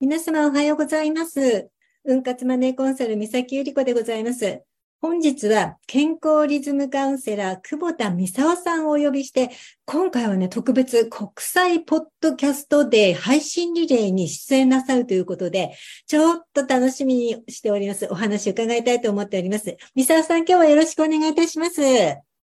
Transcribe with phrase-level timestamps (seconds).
[0.00, 1.68] 皆様おはようございます。
[2.06, 4.62] 運活マネーコンサル三崎ゆり子でございます。
[5.02, 9.50] 本日は健康リズムカウンセラー久保田美沙さんをお呼びして、
[9.84, 15.76] 今回はね、特別国際ポッドキャストデー配信リレーに出演なさるということで、
[16.06, 18.08] ちょっと楽しみにしております。
[18.10, 19.76] お話を伺いたいと思っております。
[19.94, 21.82] 美沙さん、今日はよろしくお願いいたします。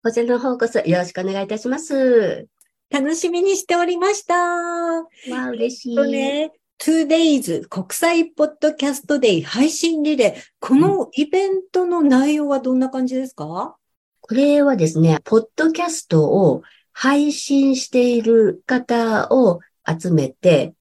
[0.03, 2.47] こちらの方こそよろしくお願いいたします。
[2.91, 4.34] 楽しみにしておりました。
[4.34, 5.96] わあ、嬉しい。
[5.96, 10.34] とね、2days 国際ポッドキャストデイ配信リレー。
[10.60, 13.77] このイベントの内容はどんな感じですか、
[14.20, 16.62] これはですね、ポッドキャストを
[16.93, 20.74] 配信している方を集めて、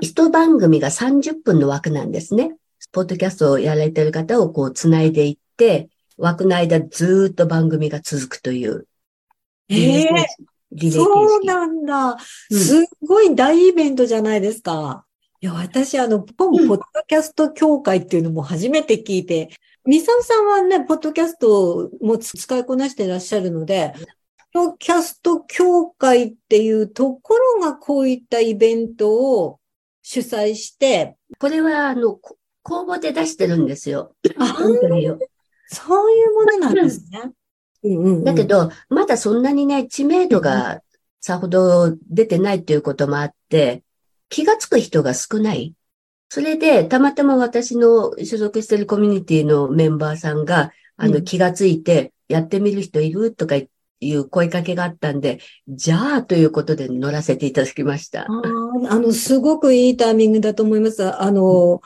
[0.00, 2.56] 一番組が30分の枠なんですね。
[2.92, 8.86] ポッドキャストをやられている方をこう繋いでいって、枠の間ずっと番組が続くという。
[9.68, 10.53] ええー、
[10.92, 12.16] そうなんだ。
[12.50, 15.04] すごい大イベントじゃないですか。
[15.40, 19.50] いや、私、あの、ポンポッドキャスト協会っていうのも初めて聞いて、
[19.84, 23.94] ミサオさんはね、ポッドキャストも使いこなしていらっしゃるので、
[24.52, 29.60] ポッドキャスト協会っていうところがこういったイベントを
[30.02, 32.18] 主催して、これは、あの、
[32.62, 34.14] 公募で出してるんですよ。
[34.38, 35.06] あ、本当に？
[35.66, 37.32] そういうものなんですね。
[38.24, 40.80] だけど、まだそんなにね、知名度が
[41.20, 43.82] さほど出てないっていうこともあって、
[44.28, 45.74] 気がつく人が少ない。
[46.28, 58.22] それで、たまたま私の所属しているコミュニティのメンバーさんが、あの、気がついて、やってみる人いるとかいう声かけがあったんで、じゃあということで乗らせていただきました。
[58.22, 58.26] あ
[58.88, 61.04] あの、すごくいいタイミングだと思います。
[61.04, 61.80] あの、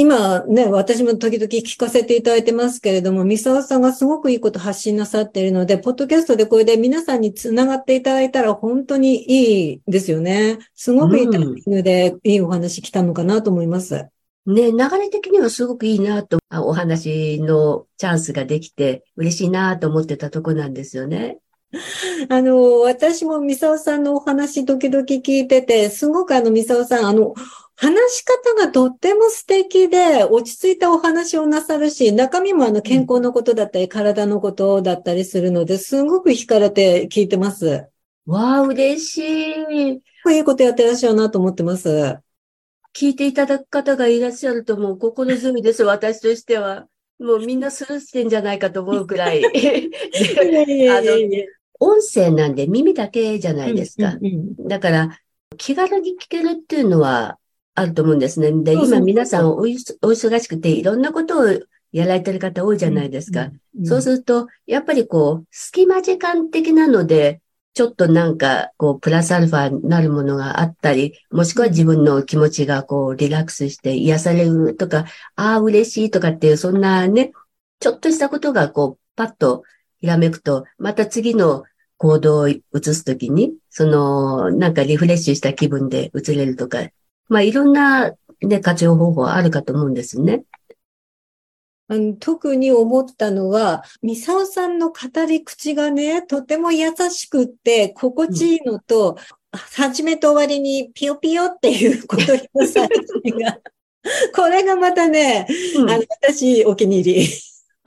[0.00, 10.60] 今ね、私も時々聞かせていただいてますけれども、三沢さんがすごくいいこと発信なさっているので、ポッドキャストでこれで皆さんにつながっていただいたら本当にいいですよね。
[10.76, 14.06] すごくいいタイミングでいいお話来たのかなと思います。
[14.46, 21.38] うん、ね、流れ的にはすごくいいなと、お話のチャンスができて嬉しいなと思ってたとこなんですよね。
[22.30, 27.34] あの、私も三沢さんのお話時々聞いてて、すごくあの三沢さん、あの、
[27.80, 37.86] 話し方がとっても素敵で、落ち着いたお話をなさるし、中身もあの健康のことだったり、うん、体のことだったりするので、すごく惹かれて聞いてます。
[38.26, 40.02] わあ、嬉しい。
[40.34, 42.18] いいことやってらっしゃるなと思ってます。
[42.96, 46.88] 聞いていただく方がいらっしゃるともう心強いです、私としては。
[47.20, 49.44] もうみんなスルーしてんじゃないかと思うくらい。
[49.44, 51.12] あの、
[51.78, 54.18] 音声なんで耳だけじゃないですか。
[54.66, 55.20] だから、
[55.56, 57.38] 気軽に聞けるっていうのは、
[57.78, 58.52] あると思うんですね。
[58.52, 61.44] で、今皆さんお忙しくていろんなことを
[61.92, 63.50] やられてる方多いじゃないですか。
[63.84, 67.40] そうすると、やっぱりこう、隙間時間的なので、
[67.74, 75.06] ちょっとなんか、こう、プラスアルファになるものがあったり、もしくは自分の気持ちがこう、リラックスして癒されるとか、
[75.36, 77.32] ああ、嬉しいとかっていう、そんなね、
[77.78, 79.62] ちょっとしたことがこう、パッと
[80.00, 81.62] ひらめくと、また次の
[81.98, 86.88] 行動を移すときに、その、なんかリフレッシュした気分で移れるとか、
[87.28, 88.12] まあ、いろんな、
[88.42, 90.44] ね、活用方法はあるかと思うんですね。
[91.90, 99.18] あの特に思ったのは、ミサオさんの語り口がね、とても優しくって、心地いいのと、うん、
[99.52, 103.58] 初めと終わりにピヨピヨっていうことをされてが、
[104.34, 105.46] これがまたね、
[105.76, 107.28] うん、あの私お気に入り。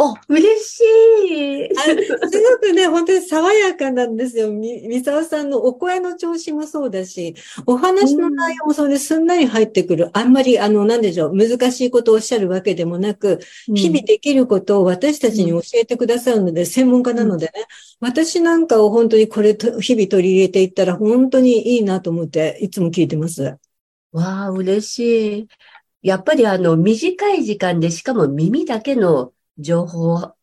[0.03, 1.75] お、嬉しい。
[1.75, 4.51] すごくね、本当に爽やかなんですよ。
[4.51, 7.35] み、みさおさんのお声の調子もそうだし、
[7.67, 10.09] お話の内容もそれですんなり入ってくる。
[10.17, 17.51] あんまり、あの、なんでしょう、難しいことをおっしゃるわけでもなく、日々できることを私たちに教えてくださるので、専門家なのでね、
[17.99, 23.55] 私なんかを本当にこれと、日々取り入れていったら本当にいいなと思って、いつも聞いてます。
[24.13, 25.47] わあ、嬉しい。
[26.01, 30.33] やっぱりあの、短い時間で、しかも耳だけの情報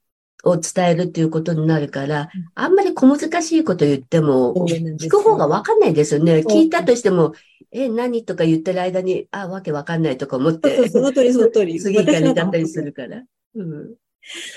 [0.44, 6.44] を伝えるっていうことになるから、あんまり小難しいこと言っても、聞く方がわかんないですよね。
[6.48, 7.34] 聞いたとしても、
[7.70, 10.88] え、何とか言ってる間に、あ、わけわかんないとか思って。
[10.88, 11.78] その通り、その通り。
[11.81, 13.22] 次からだったりするから。
[13.55, 13.94] うん。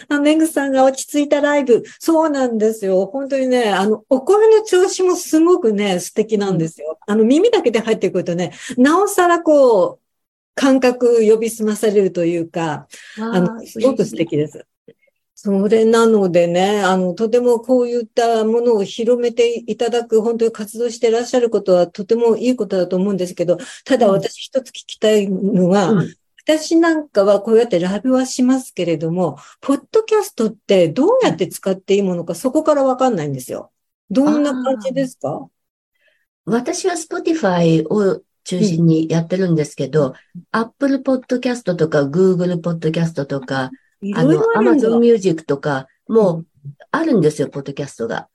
[0.10, 1.84] あ、メグさんが落ち着いたライブ。
[2.00, 3.06] そうなんですよ。
[3.08, 7.00] 本当にね、あの、お声の調子もすごくね、素敵なんですよ。
[7.06, 10.00] あの、耳だけで入ってくるとね、なおさらこう、
[10.62, 12.88] 感覚呼び澄まされるというか、
[13.18, 14.64] あの、すごく素敵です。
[15.34, 26.16] それなのでね、あの、とてもこういったものを広めていただく、本当に活動してらっしゃることはとてもいいことだと思うんですけど、ただ私一つ聞きたいのは、うん、
[26.46, 33.72] 私なんかはこうやってライブはしますけれども、ポッドキャストってどうやって使っていいものか、そこからわかんないんですよ。
[34.12, 35.48] どんな感じですか？
[36.46, 40.14] 私は Spotify を中心にやってるんですけど、
[40.52, 43.72] Apple Podcast とか Google Podcast とか、
[44.16, 46.46] あの、Amazon Music とか、もう
[46.92, 48.30] あるんですよ、ポッドキャストが。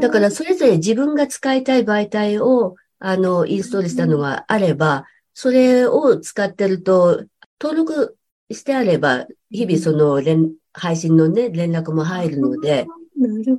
[0.00, 7.24] だから、それぞれ自分が使いたい媒体を、あの、インストールしたのがあれば、それを使ってると、
[7.60, 8.16] 登録
[8.50, 12.86] してあれば、日々その連、配信のね、連絡も入るので、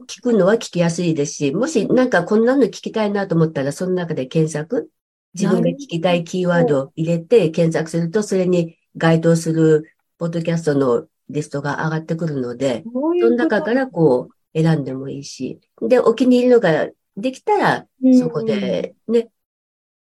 [0.08, 4.90] 聞くのは聞きやすいですし、もしなんかこんなの聞きたいなと思ったら、その中で検索、
[5.34, 12.92] 自分が聞きたいキーワードを入れて検索すると、それに該当するポッドキャストのリストが上がってくるので、ど。
[13.20, 17.88] その中からこう選んでもいいし、で、お気に入りのができたら、
[18.20, 19.30] そこでね、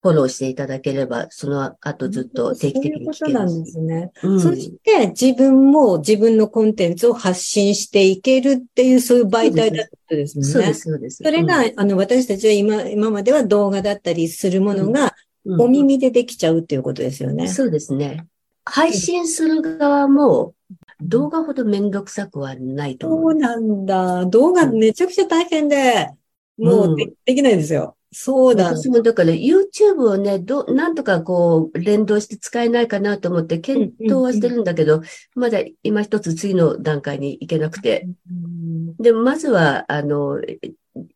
[0.01, 3.63] フォローしていただければ、その後ずっと定期的に聞そういうことなん。
[3.63, 4.11] ですね。
[4.23, 10.51] うんそして自分も自分のコンテンツを発信していけるっていう、そういう媒体だってことですもんね。
[10.51, 11.23] そうです、そうです。
[11.23, 15.11] それが、うんあの、私たちは今、今までは動画だったりするものが、うん
[15.59, 17.47] お耳でできちゃうっていうことですよね。
[17.47, 18.27] そうですね。
[18.63, 20.53] 配信する側も、
[21.01, 23.31] 動画ほどめんどくさくはないと思う。
[23.31, 24.25] そうなんだ。
[24.27, 26.11] 動画めちゃくちゃ大変で、
[26.59, 26.95] もう
[27.25, 27.95] で,、きないんですよ。
[28.13, 28.65] そうだ。
[28.65, 35.01] 私もだから YouTube をね、ど、なんとかこう連動して使えないかなと思って検討はしてるんだけど、
[35.33, 38.07] まだ今一つ次の段階に行けなくて。
[38.29, 40.39] うんでもまずは、あの、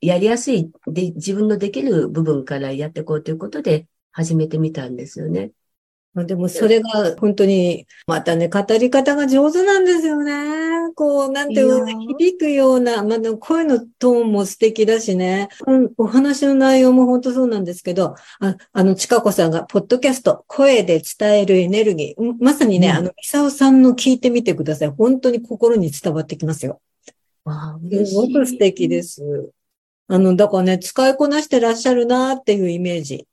[0.02, 5.52] やりやすいで、自分のできる部分からやっていこうということで始めてみたんですよね。
[6.16, 10.94] まあでもそれが本当に、またね、語り方が上手なんですよね。
[10.96, 15.50] こう、なんていうの響くような、まあでも声のトーンも素敵だしね。
[15.68, 22.22] うん、お話の内容も本当そうなんですけど、ああの、ちかこさんが、ポッドキャスト、声で伝えるエネルギー。
[22.22, 24.90] うんまさにね、うんあの、みさおさんの聞いてみてください。
[24.92, 26.80] 本当に心に伝わってきますよ。
[27.44, 29.22] わあ、すごく素敵です。
[30.08, 33.28] あの、だからね、使いこなしてらっしゃるなっていうイメージ。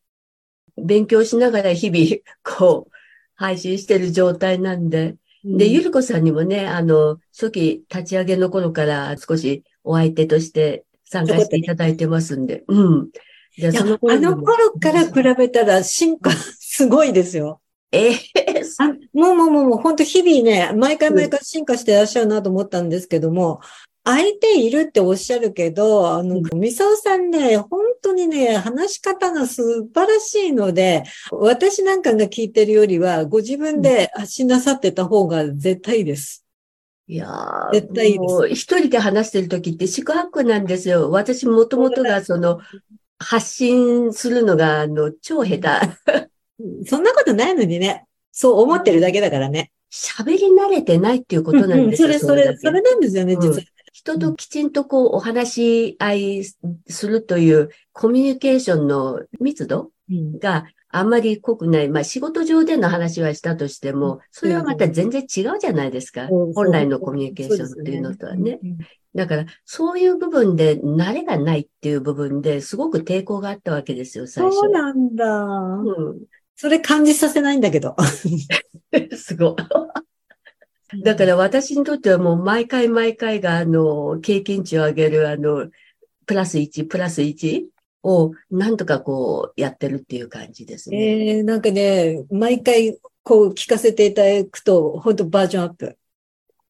[0.76, 2.22] 勉強しながら日々、
[2.58, 2.92] こう、
[3.34, 5.16] 配信してる状態なんで。
[5.44, 12.62] で、ゆるりこさんにもね、あの、初期立ち上げの頃から少しお相手として参加していただいてますんで。
[12.68, 13.10] うん。
[13.10, 17.60] で、いやその頃あの頃から比べたら進化すごいですよ。
[17.90, 18.18] ええ
[18.78, 23.60] あもうもうもうもう本当日々ね、毎回毎回進化してらっしゃるなと思ったんですけども、
[24.04, 36.44] 相手いるっておっしゃるけど、あの、みさおさんね、本当にね、話し方が素晴らしいので、私なんかが聞いてるよりは、ご自分で発信なさってた方が絶対いいです。
[37.08, 41.10] いやー絶対いいですもう一人で話してる時って四苦八苦なんですよ。
[41.10, 42.60] 私もともとがその、
[43.18, 46.86] 発信するのが、あの、超下手。
[46.86, 49.72] そんなことないのにね、そう思ってるだけだからね。
[49.92, 52.08] 喋り慣れてないっていうことなんですよ。
[52.08, 53.62] うんうんそれ、それ、それなんですよね、実は。
[54.04, 60.64] 人ときちんとこうお話し合いするというコミュニケーションの密度うんが
[60.94, 61.88] あんまり濃くない。
[61.88, 66.28] まあ仕事上での話はしたとしても、それはまた全然違うじゃないですか。
[66.28, 68.60] 本来のコミュニケーションっていうのとはね。。
[69.14, 74.54] だからそういう部分で慣れがないっていう部分ですごく抵抗があったわけですよ、最初。
[74.54, 75.44] そうなんだ。
[75.44, 76.18] う
[76.56, 77.96] それ感じさせないんだけど。
[77.96, 77.96] ん、
[79.16, 79.56] すごい。
[81.02, 85.70] だから私にとってはもう毎回毎回があの、経験値を上げるあの、
[86.26, 87.64] プラス1、プラス1
[88.02, 91.36] をなんとかこうやってるっていう感じですね。
[91.36, 95.96] えー、なんかね、毎回こう聞かせていただくと、本当バージョンアップ。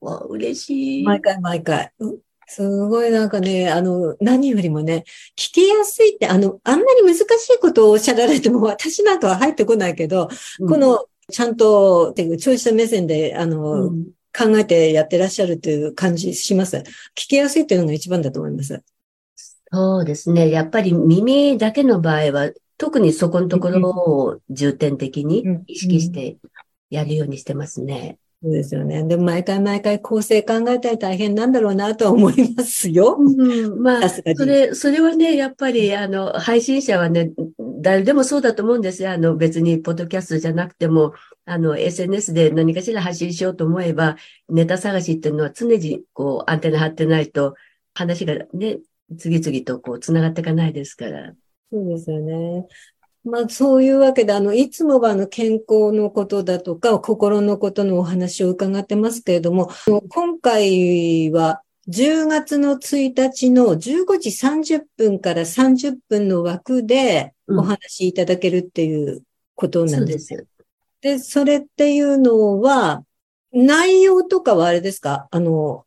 [0.01, 1.05] わ嬉しい。
[1.05, 1.93] 毎回毎回。
[1.99, 2.19] うん
[2.53, 5.05] すごいなんかね、あの、何よりもね、
[5.39, 10.29] 聞きやすいって、あの、あんまり難しいことをおっしゃられても、私なんかは入ってこないけど、
[10.61, 16.79] うんこ、の、ちゃんと、っていう聴者目線で、あの、うん考えてやってらっしゃるという感じします？
[16.79, 16.85] 聞
[17.29, 18.83] きやすいっていうのが一番だと思います。
[19.71, 20.51] そうですね。
[20.51, 26.39] やっぱり耳だけの場合は、特にそこのところを重点的に意識して
[26.89, 28.17] やるようにしてますね。
[28.43, 29.05] そうですよね。
[29.05, 33.19] でも毎回毎回構成考えたり大変なんだろうなとは思いますよ。
[33.19, 33.25] う
[33.69, 37.31] ん、まあ、それ、それはね、やっぱり、あの、配信者はね、
[37.83, 39.13] 誰でもそうだと思うんですよ。
[39.13, 44.17] あの、別に、ポッドキャストじゃなくても、あの、SNS で何かしら発信しようと思えば、
[44.49, 47.55] ネタ探しっていうのは常に、こう、アンテナ張ってないと、
[47.95, 48.79] 話がね、
[49.19, 51.35] 次々とこう、繋がっていかないですから。
[51.71, 52.67] そうですよね。
[53.25, 59.71] まあ、そういうわけで、あの、いつもはあの、健康のことだとか、心のことのお話を伺ってますけれども、
[60.09, 69.23] 今回は、10月の1日の15時30分から30分の枠でうんお話しいただけるっていう
[69.55, 70.15] ことなんで。
[70.15, 70.47] ですす。
[71.01, 73.05] で、それっていうのは、
[73.53, 75.29] 内容とかはあれですか？
[75.31, 75.85] あの、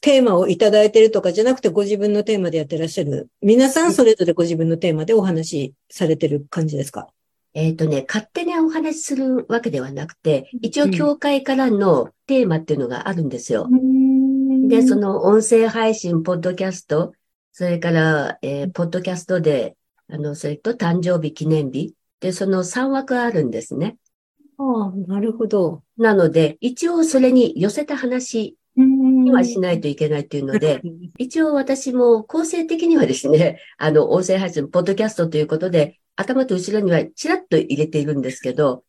[0.00, 3.30] テーマをいただいてるとかじゃなくてご自分のテーマでやってらっしゃる。
[3.40, 7.08] 皆さんそれぞれご自分のテーマでお話しされてる感じですか？
[7.54, 13.68] えっ、とね、勝手にお話しするわけではなくて、一応教会からのテーマっていうのがあるんですよ。
[14.68, 17.12] で、その音声配信、ポッドキャスト、
[17.52, 19.76] それから、えーポッドキャストで、
[20.08, 21.94] あの、それと誕生日記念日。
[22.20, 23.96] で、その3枠あるんですね。
[24.58, 25.82] ああ、なるほど。
[25.96, 30.82] なので、一応それに寄せた話にはしないといけないっていうので、
[31.18, 38.84] 一応私も構成的にはですね、 あの、音声配信、ポッドキャストということで、頭と後ろにはちらっと入れているんですけど、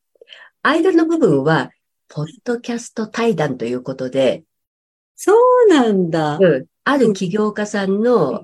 [0.61, 1.71] 間の部分は、
[2.07, 4.43] ポッドキャスト対談ということで、
[5.25, 6.37] そうなんだ。
[6.37, 8.43] うん、ある起業家さんの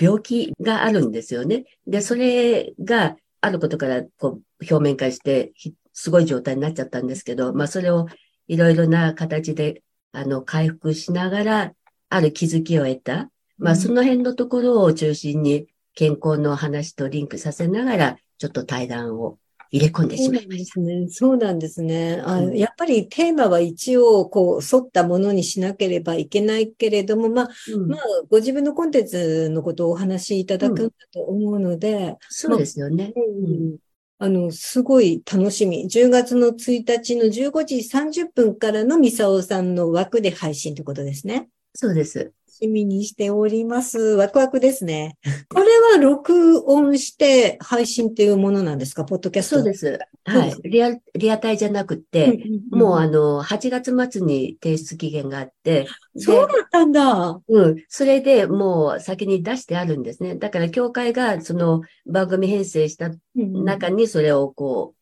[0.00, 1.64] 病気があるんですよね。
[1.88, 8.06] で、それがあることからこう表面化して、ひすごい状態になっちゃったんですけど、まあそれを
[8.46, 9.82] いろいろな形で、
[10.12, 11.72] あの、回復しながら、
[12.10, 13.28] ある気づきを得た。
[13.58, 19.39] まあその辺のところを中心に健康の話とリンクさせながら、ちょっと対談を
[19.72, 20.72] 入れ込んでそうないまました。
[20.72, 21.08] すね。
[21.08, 22.20] そうなんですね。
[22.24, 33.12] あうんやっぱりテーマは一応、こう、沿ったものにしなければいけないけれども、まあ、うんまあ、ご自分のコンテンツのことをお話しいただくんだと思うので、そうですよね。
[33.16, 33.76] うん
[34.22, 35.88] あの、すごい楽しみ。
[35.88, 41.48] 10月の1日の15時30分からのミサオさんの枠で配信ということですね。
[41.74, 42.30] そうです。
[42.60, 43.98] 楽しみにしております。
[43.98, 45.16] ワクワクですね。
[45.48, 49.06] これは録音して配信っていうものなんですか？
[49.06, 49.56] ポッドキャスト。
[49.56, 49.98] そうです。
[50.26, 55.86] はいリア、リアタイじゃなくて、もうあの、8月末に提出期限があって、
[56.16, 57.40] そうだったんだ。
[57.48, 57.76] うん。
[57.88, 60.36] それでもう先に出してあるんですね。
[60.36, 64.94] だから教会がその番組編成したうん中にそれをこ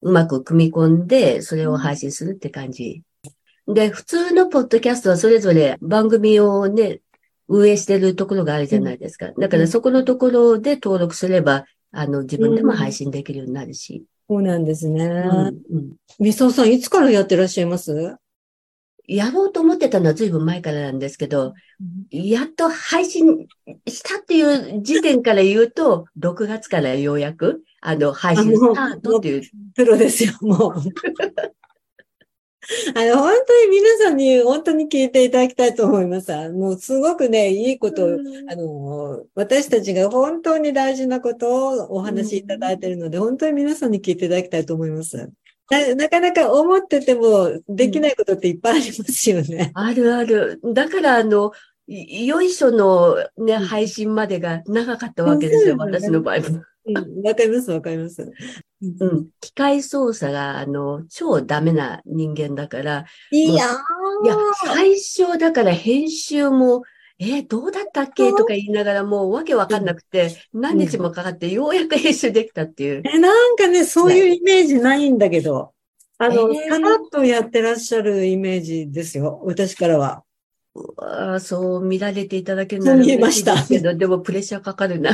[0.00, 3.02] う、うまく組み込んで、それを配信するって感じ。
[3.68, 7.00] で、普通のポッドキャストはそれぞれ番組をね、
[7.48, 9.32] 運営してるところがあるじゃないですか。
[9.38, 14.04] だからそこのところで登録すれば、あの、自分でも配信できるようになるし。
[14.28, 15.04] そうなんですね。
[15.04, 18.16] うんうんミサオさん、いつからやってらっしゃいます？
[19.08, 21.54] やろうと思ってたのは随分前からなんですけど、
[22.10, 23.48] やっと配信
[23.86, 29.42] したっていう時点から言うと、6月からようやく、あの、配信スタートっていう。
[29.74, 30.74] プロですよ、もう。
[32.94, 36.32] あの、本当に皆さんに本当に聞いていただきたいと思います。
[36.32, 38.08] あもうすごくね、いいことを、
[38.48, 45.30] あの、私たちが本当に大事なことをお話しいただいているので、本当に皆さんに聞いていただきたいと思います。
[45.70, 49.70] ななかなか思っててもできないことっていっぱいありますよね。
[49.74, 50.60] あるある。
[50.72, 51.52] だから、あの、
[51.88, 56.46] いよいしょのね、うん配信までが長かったわけですよ、私の場合も。
[56.48, 56.62] うん
[57.24, 58.28] わかります、わかります。
[58.82, 59.28] ううん。
[59.40, 66.82] 機械操作が、あの、超ダメな人間だから、いやいや、最初だから編集も、
[67.18, 68.30] えーどうだったっけ？
[68.32, 73.02] とか言いながらもうわけわかんなくて、何日もかかってようやく編集できたっていう。
[73.04, 75.72] え、なんかね、そういうイメージないんだけど、
[76.18, 76.66] あの、え。
[76.66, 80.24] ーさらっとやってらっしゃるイメージですよ、私からは。
[80.96, 83.54] ああ、そう見られていただけるなら見えました。
[83.94, 85.12] でもプレッシャーかかるな。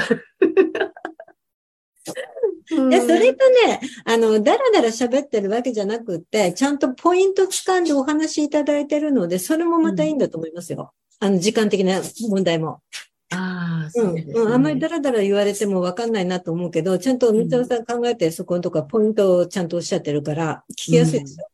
[2.70, 10.92] うんで、それとね、あの、だらだら喋ってるわけじゃなくって、ちゃんとポイント掴んでお話しいただいてるので、それもまたいいんだと思いますよ。
[11.20, 12.82] あの、時間的な問題も。
[13.30, 14.34] ああ、うそうんですね。
[14.34, 14.52] うん。
[14.52, 21.48] あんまりだらだら言われてもわかんないなと思うけど、ちゃんと三沢さん考えて、そこのとこはポイントをちゃんとおっしゃってるから、聞きやすいですよ。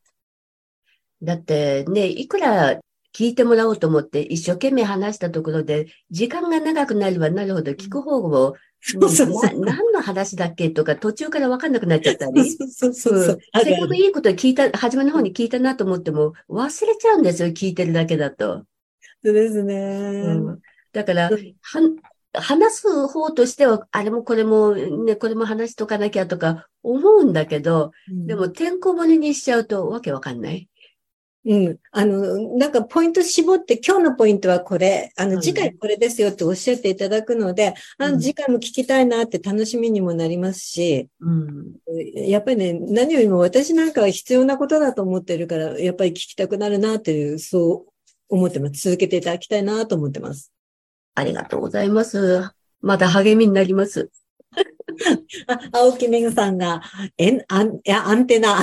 [1.23, 2.81] だってね、いくら
[3.15, 8.55] 聞いてもらおうと思って一生懸命話したところで、時間が長くなればなるほど聞く方も、
[8.87, 12.51] そうそうそうな何の話だっけとか途中からわかんなくなっちゃったり。
[12.51, 13.39] そうそうそうそう。
[13.53, 18.65] あせっかくいいこと聞いた、初めの方に聞いたなと思っても忘れちゃうんですよ、聞いてるだけだと。
[19.25, 19.75] そうですね。
[19.75, 20.59] うん
[20.93, 21.97] だから、うんはん
[22.37, 30.69] 話す方としては、あれもこれもね、これも話しとかなきゃとか思うんだけど、でも、てんこ盛りにしちゃうとわけわかんない。
[31.47, 31.79] うん。
[31.93, 41.77] あの、なんかポイント絞って、今日のポイントはこれ、あの、うん次回これですよっておっしゃっていただくので、あの、うん次回も聞きたいなって楽しみにもなりますし、うん。
[42.15, 47.93] やっぱりね、何よりも私なんかは必要なことだと思ってるから、やっぱり聞きたくなるなっていう、そう
[48.29, 48.83] 思ってます。
[48.83, 50.51] 続けていただきたいなと思ってます。
[51.15, 52.51] ありがとうございます。
[52.81, 54.11] また励みになります。
[55.47, 56.83] あ、青木めぐさんが、
[57.19, 58.63] えん、あん、いや、アンテナ。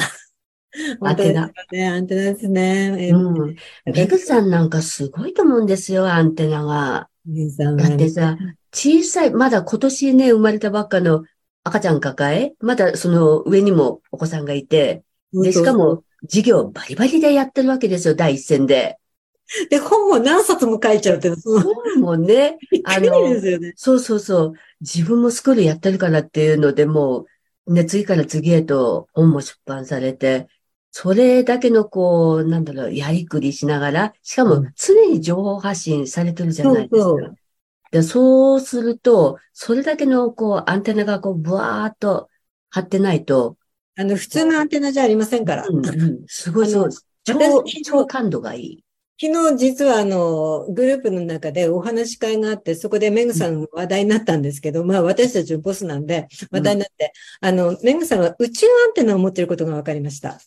[1.02, 1.88] アンテナね。
[1.88, 3.08] アンテナですね。
[3.08, 3.56] えうん。
[3.86, 7.10] メグさんなんかすごいと思うんですよ、アンテナが。
[7.58, 8.38] だはってさ、
[8.74, 11.24] 小さい、まだ今年ね、生まれたばっかの
[11.64, 18.98] 赤ちゃん抱え、まだその上にもお子さんがいて、で、しかも、授業バリバリでやってるわけですよ、第一線で。
[19.70, 23.12] で、本も何冊も書いちゃうっていうの、本もね、あの。
[23.76, 27.26] そうそうそう、自分もスクールやってるからっていうので、も
[27.68, 30.48] う、ね、次から次へと本も出版されて、
[30.92, 37.02] それだけのこう、なんだろう、やりくりしながら、しかもうん常に情報発信されてるじゃないですか。
[37.02, 37.36] そうそう
[37.92, 42.30] でそうすると、それだけのこう、アンテナがこう、ブワーっと
[42.70, 43.58] 張ってないと、
[43.98, 45.66] あの、普通のアンテナじゃありませんから。
[45.68, 46.90] うんうん、すごいそう、
[47.24, 48.84] 超私、超感度がいい。
[49.20, 60.40] 昨日実はあの、グループの中でお話し会があって、そこでメグさんの話題になったんですけど、まあ私たちのボスなんで話題になって、あの、メグさんは宇宙アンテナを持っていることが分かりました。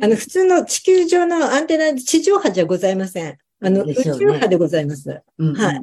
[0.00, 3.38] あの、普通の地球上のアンテナ、地上波じゃございません。
[3.60, 5.08] あの、ね宙波でございます。
[5.10, 5.80] はい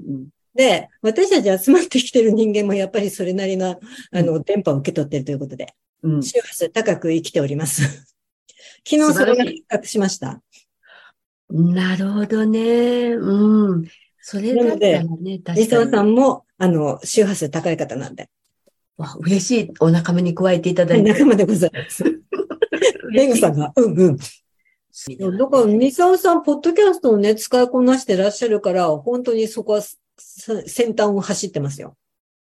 [0.56, 3.80] で、私たち集まってきてる人間もやっぱりそれなりの、
[4.12, 5.74] あの、電波を受け取っているということで、
[6.04, 7.82] うん周波数高く生きております。
[8.88, 10.42] 昨日それが発覚しました。
[11.50, 13.14] なるほどね。
[13.14, 13.88] うん。
[14.20, 15.92] それだったらね、リ確かに。
[15.92, 18.30] さんも、あの、周波数高い方なんで、
[18.98, 19.74] わ嬉しい。
[19.80, 21.14] お仲間に加えていただいて。
[21.14, 22.04] 仲間でございます。
[23.12, 24.18] メグさんが、うんうん。
[24.18, 29.98] だから、ミサオさん、ポッドキャストをね、使いこなしてらっしゃるから、本当にそこはさ
[30.68, 31.98] 先端を走ってますよ。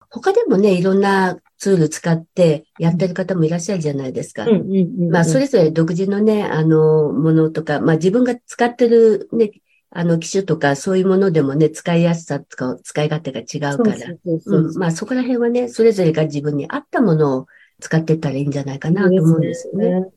[0.10, 4.46] 他でもね、いろんなツール使ってやってる方もいらっしゃるじゃないですか。
[4.46, 5.10] うんうんうん。
[5.10, 9.52] まあ、それぞれ独自のね、あの、ものとか、まあ、自分が使ってるね、
[9.90, 13.98] あの、機種とか、そういうものでもね、使いやすさとか、使い勝手が違うから。
[13.98, 14.78] そうそうそううん。
[14.78, 17.48] まあ、そこら辺はね、それぞれが自分に合ったものを
[17.80, 20.12] 使っていったらいいんじゃないかなと思うんですよね。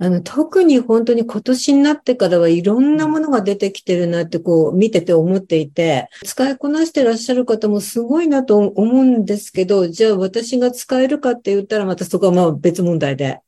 [0.00, 13.40] あの、特に本当に今年になってからはいろんなものが出てきてるなってこう見てて思っていて、使いこなしてらっしゃる方もすごいなと思うんですけど、じゃあ私が使えるかって言ったらまたそこはまあ別問題で。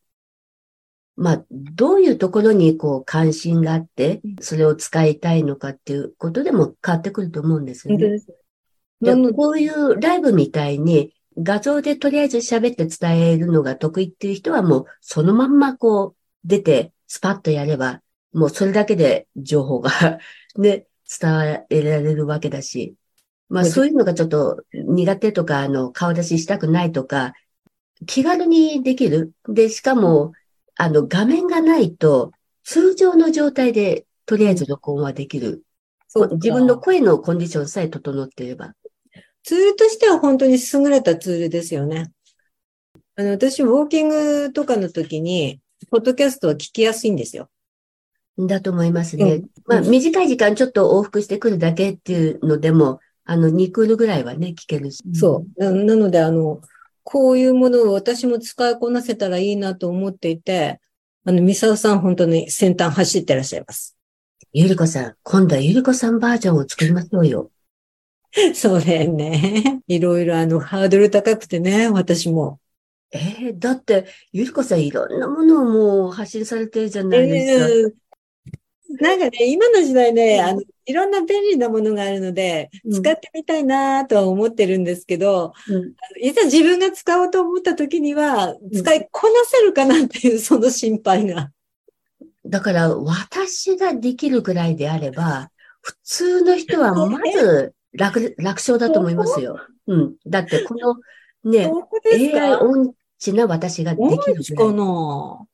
[1.15, 8.21] まあ、どういうところにこう関心があって、それを使いたいのかっていうことでも変わってくると思うんですよね。
[9.01, 19.91] でこういうライブみたいに画像でとりあえず喋って伝えるのが得意っていう人はもうそのまんまこう出てスパッとやれば、もうそれだけで情報が
[20.57, 20.87] ね、
[21.21, 22.95] 伝えられるわけだし。
[23.49, 27.33] まあそういうのがちょっと苦手とか、あの、顔出ししたくないとか、
[28.07, 29.33] 気軽にできる。
[29.49, 30.33] で、しかも、
[30.77, 35.65] あの、画面がないと、通常の状態でとりあえず録音はできる。
[36.15, 38.75] 自分の声のコンディションさえ整っていれば。
[39.43, 42.13] ツールとしては本当に優れたツールですよね。
[43.17, 47.49] あの、私、ウォーキングとかの時に、ポッドキャストは聞きやすいんですよ。
[48.39, 49.25] だと思いますね。
[49.25, 55.03] うんまあ、うん短い時間ちょっと往復してくるだけっていうのでも、あの、2クールぐらいはね、聞けるし。
[55.15, 55.63] そう。
[55.63, 56.61] ななので、あの、
[57.03, 60.81] こういうものを私も使いこなせたらいいなと思っていて、
[61.25, 63.97] あの、ミサオさん本当に先端走ってらっしゃいます。
[64.53, 67.51] ゆりこさん、今度はゆりこさんバージョンを作りましょうよ。
[68.55, 69.81] それね。
[69.87, 72.59] いろいろあの、ハードル高くてね、私も。
[73.13, 77.69] えーだって、ゆりこさんいろんなものをもう発信されてるじゃないですか。
[77.69, 78.01] えー
[78.99, 91.53] なんかね、今の時代ね、あの、いろんな便利なものがあるので、うん使ってみたいなとは思ってるんですけど、うんいざ自分が使おうと思った時には、使いこなせるかなっていう、その心配が。
[92.45, 99.61] だから、私ができるぐらいであれば、普通の人はまず楽、楽勝だと思いますよ。
[99.87, 100.17] うん。
[100.27, 100.97] だって、この
[101.51, 101.71] ね、
[102.13, 102.61] AI か？
[102.65, 104.43] 音痴な私がで多きるぐらい。
[104.43, 105.47] いかな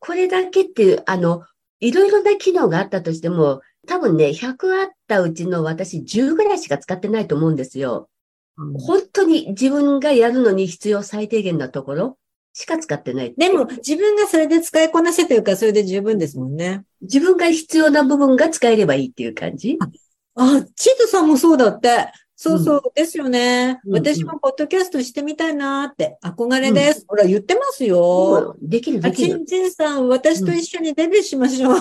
[0.00, 1.44] これだけっていう、あの、
[1.78, 8.08] いろいろな機能があったとしても、多分ね、100あったうちの私10ぐらいしか使ってないと思うんですよ。
[8.56, 12.18] 本当に自分がやるのに必要最低限なところ
[12.52, 13.34] しか使ってない。
[13.36, 16.84] でも、自分がそれで使いこなせてるから、それで十分ですもんね。
[17.00, 19.78] 自分が必要な部分が使えればいいっていう感じ。
[20.34, 22.12] あ、チートさんもそうだって。
[22.42, 23.80] そうそう、ですよね。
[23.86, 27.04] うん私もポッドキャストしてみたいなって、憧れです。
[27.06, 28.56] ほら、言ってますよ。
[28.60, 29.38] できるあ、できる。
[29.38, 31.76] ちんちんさん、私と一緒にデビューしましょう。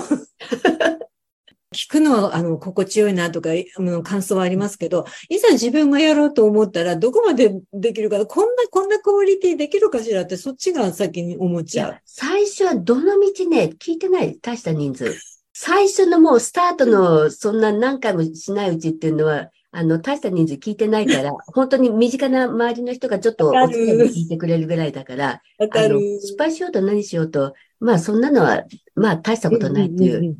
[1.74, 15.17] 聞くのは、あの、心地よいなとか、あの、感想はありますけど、いざ自分がやろうと思ったら、どこまでできるか、こんな、こんなクオリティできるかしらって、そっちが先に思っいちゃうや。、最初はどの道ね、聞いてない、大した人数。
[15.54, 26.00] 最初のもうスタートのそんな何回もしないうちっていうのは、あの、大した人数聞いてないから、 本当に身近な周りの人がちょっとお付き合いで聞いてくれるぐらいだから、わあの。
[26.20, 30.22] 失敗しようと何しようと、まあそんなのは、まあ大したことないっていう。
[30.22, 30.36] んんんん。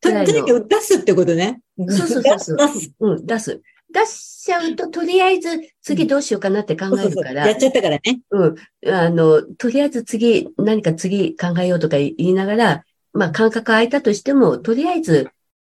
[0.00, 1.60] ととにかく出すってことね。
[1.88, 2.92] そうそうそうそう出す。
[3.00, 3.62] うん、出す。
[3.90, 5.48] 出しちゃうと、とりあえず
[5.82, 8.20] 次どうしようかなって考えるからやっ、ちゃったからね。
[8.30, 8.54] うん。
[8.86, 15.30] あの、とりあえず次、何か次考えようとか言いながら、まあ感覚空いたとしても、とりあえず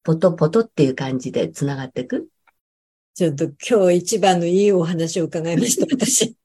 [0.03, 2.27] ポトポトっていう感じで繋がっていく。
[3.13, 6.35] ちょっと今日一番のいいお話を伺いました、私。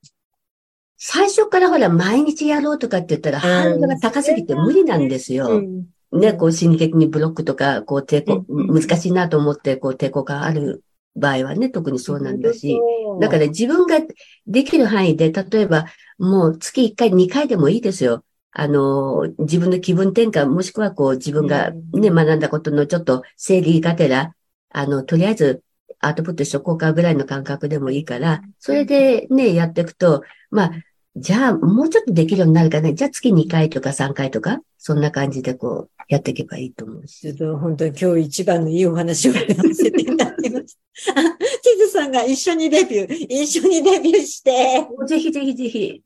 [0.96, 5.59] 最初からほら、毎日やろうとかって言ったら、ハードルが高すぎて無理なんですよ。
[5.59, 10.83] うんね、こう心理的にブロックとか、こう抵抗、うん難しいなと思って、こう抵抗がある
[11.14, 12.81] 場合はね、特にそうなんだし。
[13.20, 14.00] だから自分が
[14.46, 15.87] できる範囲で、例えば、
[16.18, 18.24] もう月1回、2回でもいいですよ。
[18.52, 24.35] あの、自分の気分転換、もしくはこう自分がね、うん学んだことのちょっと整理がてら、
[24.70, 25.62] あの、とりあえず
[26.00, 30.70] アウトプットしとこうかぐらいの感覚でもいいから、それでね、やっていくと、まあ、
[31.16, 32.92] じゃあ、もうちょっとできるようになるかね。
[32.92, 37.20] じゃあ月2回とか3回とか、そんな感じでこう、やっていけばいいと思うし。
[37.20, 41.12] ちょっと本当に今日一番のいいお話をやらせていただきました。
[41.18, 46.02] あチズさんが一緒にデビュー、一緒にデビューして、ぜひぜひぜひ。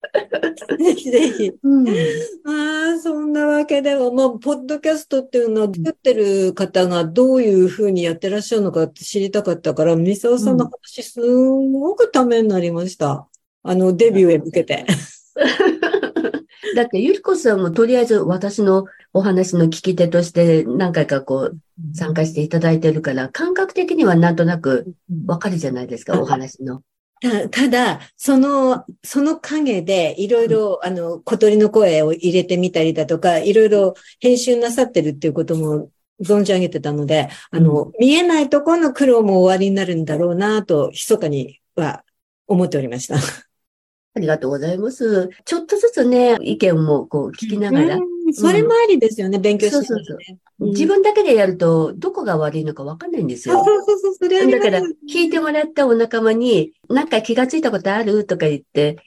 [0.78, 1.52] ぜひぜひ。
[1.62, 1.88] うん。
[1.88, 13.28] ああ、そんなわけでは、まあ、ポッドキャストっていうのは作ってる方がどういうふうにやってらっしゃるのかって知りたかったから、ミサオさんの話すごくためになりました。
[13.62, 14.86] あの、デビューへ向けて。
[16.76, 21.60] だって、ゆりこさんもとりあえず私のお話の聞き手として何回かこう
[21.94, 24.94] 参加していただいてるから、感覚的にはなんとなく
[25.26, 26.82] わかるじゃないですか、お話の。
[27.20, 35.90] たただ、その、その影で、いろいろ、あの、小鳥の声を入れてみたりだとか、いろいろ編集なさってるっていうことも
[36.22, 42.04] 存じ上げてたので、あの、見えないところの苦労も終わりになるんだろうなと、密かには
[42.46, 43.16] 思っておりました。
[43.16, 45.30] ありがとうございます。
[45.44, 50.04] ちょっとずつね、意見もこう聞きながら、うんそれもありですよね、勉強しながらね。
[50.04, 50.66] そうそうう。
[50.66, 50.70] ん。
[50.70, 53.64] 自分だけでやるとどこが悪いのかわかんないんですそうよ。
[53.64, 58.98] そうそう、それだから、聞いてもらったお仲間に、なんか気がついたことあるとか言って、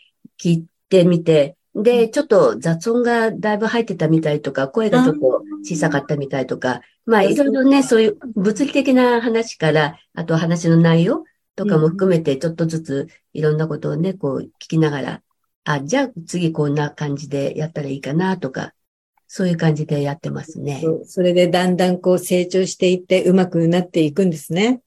[0.41, 11.23] 聞いてみて、で、ちょっと雑音がだいぶ入ってたみたいとか、声がちょっと小さかったみたいとか、まあ、いろいろね、そういう物理的な話から、あと話の内容
[11.55, 15.21] とかも含めて、ちょっとずついろんなことをね、こう聞きながら、
[15.65, 18.73] あ、じゃあ次こんな感じでやったらいいかなとか、
[19.35, 20.83] そういう感じでやってますね。
[21.07, 24.81] それでだんだんこう成長していって上手くなっていくんですね。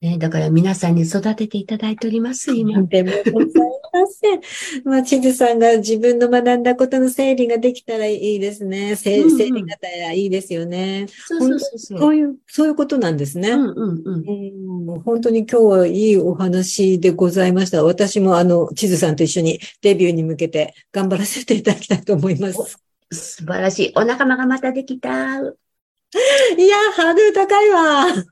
[0.00, 2.80] ねだから皆さんに育てていただいております、今。
[2.84, 3.50] でもござい
[3.92, 4.40] ません。
[4.88, 8.94] まあ、地図さんが自分の学んだことの整理ができたらいいですね。
[8.94, 11.08] 整うんうん整理型やいいですよね。
[11.26, 11.98] そうそうそうそう。
[11.98, 13.50] そういう、そういうことなんですね。
[13.50, 14.24] うんうんうん。
[14.24, 17.82] うんもう本当に今日はいいお話でございました。
[17.82, 22.78] 私もあの、地図さんと一緒にデビューに向けて頑張らせていただきたいと思います。
[23.14, 23.92] 素晴らしい。
[23.96, 25.38] お仲間がまたできた。
[25.40, 28.24] いや、ハードル高いわ。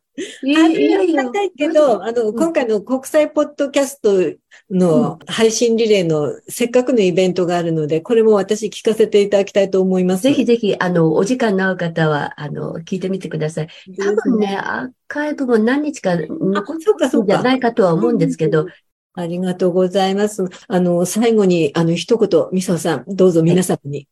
[0.44, 4.38] いハードル高いけど、あの、ん今回の国際ポッドキャスト
[4.70, 10.24] の配信リレーのせっかくのイベントがあるので、これも私聞かせていただきたいと思います。
[10.24, 13.68] ぜひぜひ、あの、お時間の合う方は、あの、聞いてみてください。
[13.98, 17.26] 多分ね、アーカイブも何日か残っそうか、そうか。
[17.26, 18.66] てんじゃないかとは思うんですけど、
[19.14, 20.44] ありがとうございます。
[20.68, 24.08] あの、最後に、あの、一言、みさおさん、どうぞ皆さんに。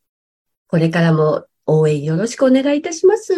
[0.70, 3.34] これからも応援よろしくお願いいたします。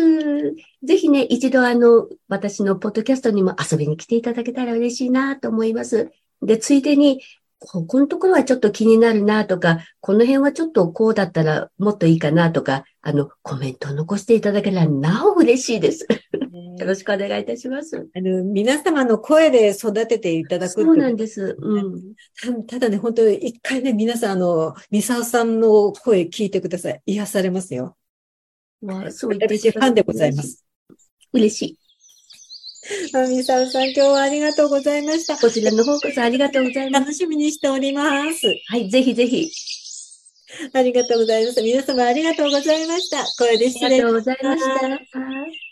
[0.84, 6.10] ぜひね、一度あの、私のポッドキャストにも遊びに来ていただけたら嬉しいなと思います。
[6.42, 7.22] で、ついでに、
[7.58, 16.06] ここのところはちょっと気になるなとか、この辺はちょっとこうだったらもっといいかなとか、あの、コメントを残していただけたらなお嬉しいです。
[16.78, 18.08] よろしくお願いいたします。
[18.14, 21.56] あの、皆様の声で育てていただくそうなんです。
[21.58, 22.14] うん。
[22.66, 27.02] たただね、本当に一回ね、皆さん、あの、ミサオさんの声聞いてください。
[27.06, 27.96] 癒されますよ。
[28.80, 30.64] まあ、そう言ってい私、ファンでございます。
[31.32, 31.78] 嬉しい。
[33.14, 35.36] あミサオさん、今日はありがとうございました。
[35.36, 37.04] こちらの方こそありがとうございます。
[37.04, 38.46] 楽しみにしております。
[38.66, 39.50] はい、ぜひぜひ。
[40.72, 41.62] ありがとうございます。
[41.62, 43.24] 皆様ありがとうございました。
[43.38, 44.64] これであ失礼りがとうございまし
[45.12, 45.20] た。
[45.20, 45.71] はい